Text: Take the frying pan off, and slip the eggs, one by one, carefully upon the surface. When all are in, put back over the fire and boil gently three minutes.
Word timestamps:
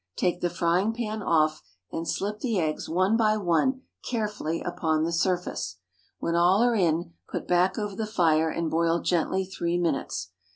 Take 0.15 0.41
the 0.41 0.49
frying 0.49 0.93
pan 0.93 1.21
off, 1.21 1.61
and 1.91 2.07
slip 2.07 2.39
the 2.39 2.59
eggs, 2.59 2.89
one 2.89 3.15
by 3.17 3.37
one, 3.37 3.83
carefully 4.09 4.59
upon 4.63 5.03
the 5.03 5.11
surface. 5.13 5.77
When 6.17 6.33
all 6.33 6.63
are 6.63 6.73
in, 6.73 7.13
put 7.29 7.47
back 7.47 7.77
over 7.77 7.95
the 7.95 8.07
fire 8.07 8.49
and 8.49 8.71
boil 8.71 9.01
gently 9.01 9.45
three 9.45 9.77
minutes. 9.77 10.31